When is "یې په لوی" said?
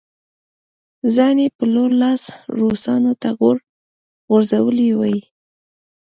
1.43-1.91